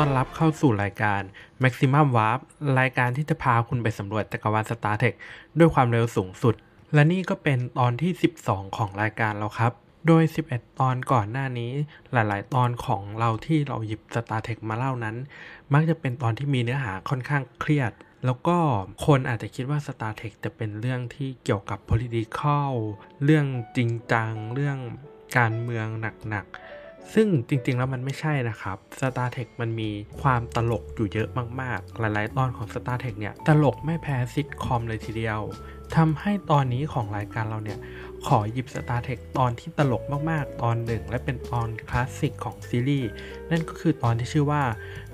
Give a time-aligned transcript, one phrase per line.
[0.00, 1.22] ต้อนรับเข้าสู่รายการ
[1.62, 2.40] Maximum Warp
[2.80, 5.14] รายการที่จะพาคุณไปสำรวจจักรวาล Star Trek
[5.58, 6.54] ด้วยความเร็วสูงสุด
[6.94, 8.12] และนี่ก็เป็นตอนที่
[8.44, 9.72] 12 ของรายการเราครับ
[10.06, 11.72] โดย 11 ตอนก่อนหน้านี้
[12.12, 15.16] หลาย ๆ ตอนของเราที่เราหยิบ Star Trek มาเล่านั้น
[15.72, 17.92] มักจะเป็นตอนที่มีเนื้อหาค่อนข้างเครียด
[18.24, 18.56] แล้วก็
[19.06, 22.70] คนอาจจะคิดว่า Star Trek จะเป็นเรื่องที่เกี่ยวกับ political
[23.24, 24.78] เรื่องจริงจัง เรื่อง
[25.36, 25.86] การเมือง
[26.28, 26.77] หนัก ๆ
[27.14, 29.90] ซึ่งจริงๆ แล้วมันไม่ใช่นะครับ Star Trek มันมี
[30.22, 31.28] ความตลกอยู่เยอะ
[31.60, 35.40] มากๆ หลายๆ ตอนของ Star Trek เนี่ย ตลกไม่แพ้ซิทคอมเลยทีเดียว
[35.96, 37.78] ทำให้ตอนนี้ของรายการเราเนี่ย
[38.26, 43.10] ขอหยิบ Star Trek ตอนที่ตลกมากๆ ตอนหนึ่ง และเป็นตอนคลาสสิกของซีรีส์
[43.50, 44.62] นั่นก็คือตอนที่ชื่อว่า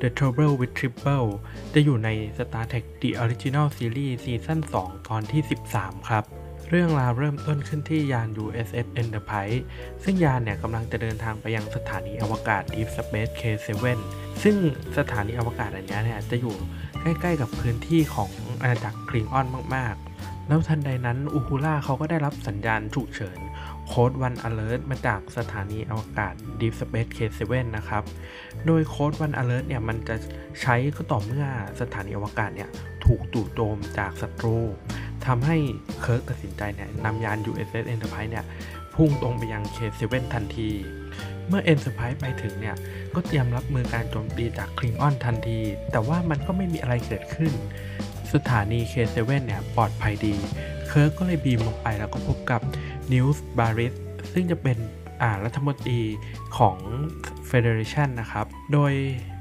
[0.01, 1.29] The Trouble with Triple
[1.75, 5.43] จะอยู่ใน Star Trek The Original Series ซีซั่น2ตอนที่
[5.75, 6.25] 13 ครับ
[6.71, 9.61] เรื่องราวเริ่มต้นขึ้นที่ยาน USS Enterprise
[10.05, 13.99] ซึ่งยานเนี่ยกำลังจะเดินทางไปยังสถานีอวกาศ Deep Space K7
[14.43, 14.57] ซึ่ง
[14.99, 16.55] สถานีอวกาศอันนี้เนี่ยจะอยู่
[17.01, 18.31] ใกล้ๆกับพื้นที่ของ
[18.63, 23.39] อาณาจักรคลิงออนมากๆ แล้วทันใดนั้นอูฮูล่าเขาก็ได้รับสัญญาณฉุกเฉิน
[23.89, 28.03] โค้ดวันอเลิร์มาจากสถานีอวกาศ Deep Space K7 นะครับ
[28.67, 30.17] โดยโค้ดวันอเลิร์เนี่ยมันจะ
[30.61, 31.47] ใช้ก็ต่อเมื่อ
[31.81, 32.69] สถานีอวกาศเนี่ย
[33.05, 34.57] ถูกจู่โจมจากศัตรู
[35.27, 35.57] ทำให้
[36.01, 38.45] เคิร์กตัดสินใจเนี่ยนำยาน USS Enterprise เนี่ย
[38.95, 40.71] พุ่งตรงไปยัง K7 ทันที
[41.49, 42.77] เมื่อ Enterprise ไปถึงเนี่ย
[43.15, 45.59] ก็เตรียมรับมือการโจมตีจากคลิงออนทันที
[45.93, 47.53] แต่ว่ามันก็ไม่มีอะไรเกิดขึ้น
[48.35, 50.35] สถานี K7 เนี่ยปลอดภัยดี
[50.89, 52.61] เคิร์กก็เลย beam ลงไปแล้วก็พบกับ
[53.13, 53.95] นิลซ์บาริส
[54.33, 54.79] ซึ่งจะเป็น
[55.45, 56.01] รัฐมนตรี
[56.59, 56.79] ของ
[57.51, 58.93] Federation นะครับ โดย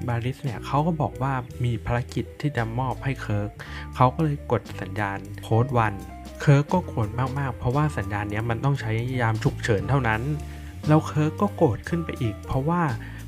[0.07, 3.49] บาริสเนี่ยเขาก็บอกว่ามีภารกิจที่จะมอบให้เคิร์ก
[3.95, 5.93] เขาก็เลยกดสัญญาณ Code One
[6.41, 10.21] เคิร์กก็โกรธมากๆ เพราะว่าสัญญาณนี้มันต้องใช้ยามฉุกเฉินเท่านั้น
[10.87, 12.81] แล้วเคิร์กก็โกรธขึ้นไปอีก เพราะว่า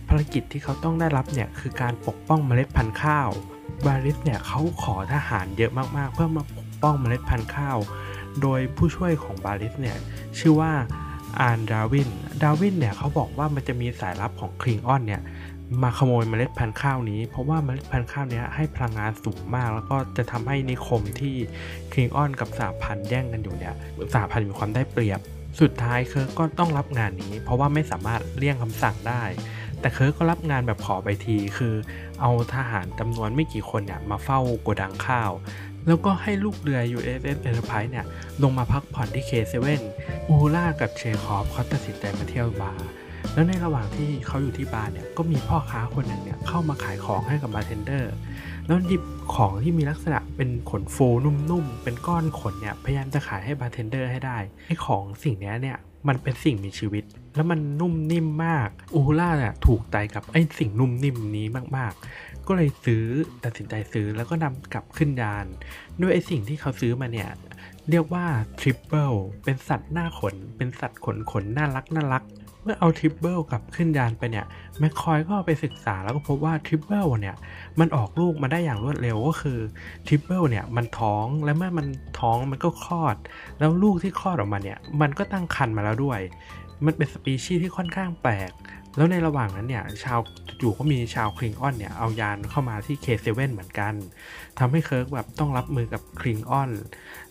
[0.08, 3.30] ภารกิจที่เขาต้องได้รับเนี่ยคือการปกป้องเมล็ดพันธุ์ข้าว
[3.86, 7.78] บาริสเนี่ยเขาขอทหารเยอะมากๆ เพื่อมาปกป้องเมล็ดพันธุ์ข้าว
[8.42, 9.98] โดยผู้ช่วยของบาริสเนี่ย
[10.40, 10.74] ชื่อว่า
[11.42, 12.10] อาร์นดาร์วิน
[12.42, 15.22] ดาร์วินเนี่ยเขาบอกว่ามันจะมีสายลับของคลิงออนเนี่ย
[15.84, 21.36] มาขโมยเมล็ดพันธุ์ข้าวนี้ เพราะว่าเมล็ดพันธุ์ข้าวนี้ให้พลังงานสูงมาก แล้วก็จะทำให้นิคมที่
[21.94, 23.76] คลิงออนกับสหพันธ์แย่งกันอยู่เนี่ย
[24.14, 25.20] สหพันธ์มีความได้เปรียบ
[25.62, 29.24] สุดท้ายเคิร์กก็ต้องรับงานนี้ เพราะว่าไม่สามารถเลี่ยงคำสั่งได้
[29.80, 31.74] แต่เคิร์กก็รับงานแบบขอไปที คือ
[32.22, 35.32] เอาทหารจำนวนไม่กี่คนเนี่ยมาเฝ้าโกดังข้าว
[35.88, 38.06] แล้วก็ให้ลูกเรือ USS Enterprise เนี่ย
[38.44, 39.56] ลงมาพักผ่อนที่ K7
[40.30, 42.88] อูฮูร่ากับเชคอฟเขาตัดสินใจมาเที่ยวบาร์
[43.34, 48.14] แล้วในระหว่างที่เขาอยู่ที่บาร์เนี่ยก็มีพ่อค้าคนหนึ่งเนี่ยเข้ามาขายของให้กับบาร์เทนเดอร์
[48.68, 49.04] แล้วหยิบ
[49.36, 57.04] ของที่มีลักษณะเป็นขนฟูนุ่มๆ เป็นก้อนขนเนี่ยพยายามจะขายให้บาร์เทนเดอร์ให้ได้ไอ้ของสิ่งนี้เนี่ยมันเป็นสิ่งมีชีวิต
[57.36, 61.48] แล้วมันนุ่มนิ่มมาก อูฮูร่าเนี่ยถูกใจกับไอ้สิ่งนุ่มนิ่มนี้
[61.78, 63.04] มากๆ ก็เลยซื้อ
[63.44, 65.46] ตัดสินใจซื้อแล้วก็นำกลับขึ้นยาน
[66.02, 67.30] ด้วยไอ้สิ่งที่เขาซื้อมาเนี่ย
[67.90, 68.26] เรียกว่า
[68.60, 69.12] Tribble
[69.44, 72.24] เป็นสัตว์หน้าขน เป็นสัตว์ขนขนน่ารักน่ารัก
[72.64, 74.46] เมื่อเอา Tribble กลับขึ้นยานไปเนี่ย
[74.80, 77.36] แมคคอยก็ไปศึกษาแล้วก็พบว่า Tribble เนี่ย
[77.80, 79.60] มันออกลูกมาได้อย่างรวดเร็วก็คือ
[80.08, 81.88] Tribble เนี่ยมันท้องและเมื่อมัน
[82.20, 83.16] ท้องมันก็คลอด
[83.60, 86.20] แล้วลูกที่คลอดออกมาเนี่ยมันก็ตั้งครรภ์มาแล้วด้วย
[86.86, 88.52] มันเป็นสปีชีส์ที่ค่อนข้างแปลก
[88.96, 90.20] แล้วในระหว่างนั้นเนี่ย ชาว
[90.62, 93.94] จู่ก็มีชาวคลิงออนเนี่ย เอายานเข้ามาที่ K7 เซเว่นเหมือนกัน
[94.60, 96.72] ทำให้เคิร์กแบบต้องรับมือกับคลิงออน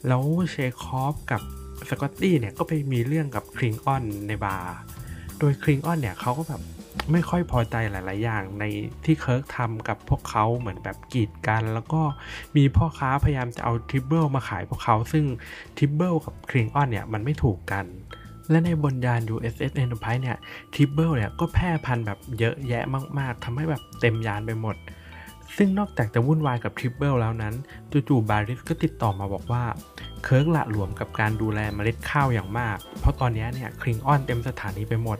[0.06, 1.42] แล้วเชคอฟกับ
[1.88, 4.76] สกอตตี้เนี่ยก็ไปมีเรื่องกับคลิงออนในบาร์
[5.38, 6.62] โดยคลิงออนเนี่ยเขาก็แบบ
[7.12, 8.64] ไม่ค่อยพอใจหลาย ๆ อย่างใน
[9.04, 12.02] ที่เคิร์กทำกับพวกเขาเหมือนแบบกีดกัน แล้วก็
[12.56, 15.24] มีพ่อค้าพยายามจะเอา Tribble มาขายพวกเขา ซึ่ง
[15.78, 17.86] Tribble กับคลิงออนเนี่ยมันไม่ถูกกัน
[18.50, 20.38] และในบนยาน USS Enterprise เนี่ย
[20.74, 22.84] Tribble เนี่ยก็แพร่พันธุ์แบบเยอะแยะ
[23.18, 24.76] มาก ๆทำให้แบบเต็มยานไปหมด
[25.56, 27.54] ซึ่งนอกจากจะวุ่นวายกับ Tribble แล้วนั้น
[28.08, 29.64] จู่ๆบาริสก็ติดต่อมาบอกว่า
[30.24, 35.18] เคิร์กหละหลวมกับการดูแลเมล็ดข้าวอย่างมาก เพราะตอนนี้เนี่ยคลิงออนเต็มสถานีไปหมด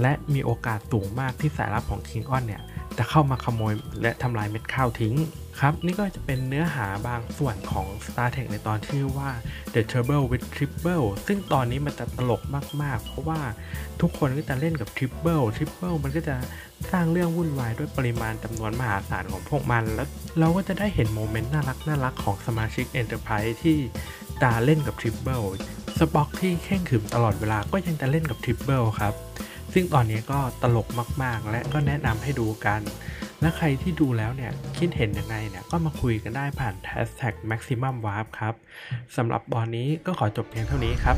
[0.00, 2.62] และมีโอกาสสูงมากที่สายลับของคลิงออนเนี่ย
[2.98, 3.72] จะเข้ามาขโมย
[4.02, 5.14] และทำลายเม็ดข้าวทิ้ง
[5.60, 9.30] ครับ นี่ก็จะเป็นเนื้อหาบางส่วนของ Star Trek ในตอนที่ชื่อว่า
[9.74, 12.42] The Trouble with Tribbles ซึ่งตอนนี้มันจะตลก
[12.82, 13.40] มาก ๆ เพราะว่า
[14.00, 16.36] ทุกคนก็จะเล่นกับ Triple Triple มันก็จะ
[16.92, 20.08] สร้างเรื่องวุ่นวายด้วยปริมาณจำนวนมหาศาลของพวกมัน แล้ว
[20.38, 23.78] เราก็จะได้เห็น moment น่ารักน่ารักของสมาชิก Enterprise ที่
[24.42, 25.42] ตาเล่นกับ Tribble
[25.98, 29.14] สป็อกที่เคร่งขรึมตลอดเวลาก็ยังจะเล่นกับ Tribble ครับ
[29.72, 30.88] ซึ่งตอนนี้ก็ตลก
[31.22, 32.80] มากๆ และก็แนะนำให้ดูกัน
[33.40, 38.54] และใครที่ดูแล้วเนี่ย คิดเห็นยังไงเนี่ย ก็มาคุยกันได้ผ่าน hashtag maximum warp ครับ
[39.16, 41.16] สำหรับตอนนี้ก็ขอจบเพียงเท่านี้ครับ